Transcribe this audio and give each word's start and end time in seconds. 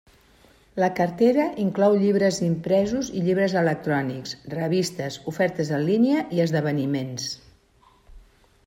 La 0.83 0.87
cartera 0.99 1.43
inclou 1.63 1.97
llibres 2.03 2.39
impresos 2.47 3.11
i 3.19 3.21
llibres 3.27 3.55
electrònics, 3.61 4.35
revistes, 4.57 5.19
ofertes 5.35 5.71
en 5.79 5.87
línia 5.93 6.27
i 6.39 6.45
esdeveniments. 6.49 7.31